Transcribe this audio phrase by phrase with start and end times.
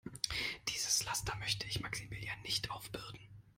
[0.69, 3.19] Dieses Laster möchte ich Maximilian nicht aufbürden.